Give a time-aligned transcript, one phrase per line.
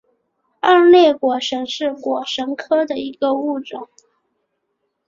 [0.61, 3.87] 二裂果蝇是果蝇科的一个物种。